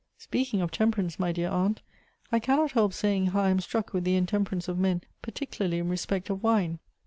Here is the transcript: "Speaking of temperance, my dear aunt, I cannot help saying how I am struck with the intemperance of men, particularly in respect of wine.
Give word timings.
"Speaking 0.17 0.61
of 0.61 0.71
temperance, 0.71 1.19
my 1.19 1.31
dear 1.31 1.49
aunt, 1.49 1.83
I 2.31 2.39
cannot 2.39 2.71
help 2.71 2.91
saying 2.91 3.27
how 3.27 3.41
I 3.43 3.49
am 3.51 3.59
struck 3.59 3.93
with 3.93 4.03
the 4.03 4.15
intemperance 4.15 4.67
of 4.67 4.79
men, 4.79 5.03
particularly 5.21 5.77
in 5.77 5.89
respect 5.89 6.31
of 6.31 6.41
wine. 6.41 6.79